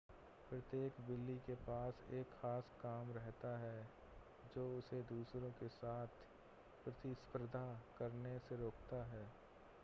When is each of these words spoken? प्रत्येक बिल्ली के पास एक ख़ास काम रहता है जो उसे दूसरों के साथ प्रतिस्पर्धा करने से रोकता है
प्रत्येक 0.49 0.93
बिल्ली 1.07 1.35
के 1.37 1.55
पास 1.55 1.99
एक 2.13 2.31
ख़ास 2.31 2.71
काम 2.79 3.11
रहता 3.11 3.51
है 3.59 3.85
जो 4.55 4.65
उसे 4.77 5.01
दूसरों 5.11 5.51
के 5.51 5.67
साथ 5.67 6.19
प्रतिस्पर्धा 6.85 7.65
करने 7.97 8.37
से 8.39 8.55
रोकता 8.55 9.03
है 9.05 9.25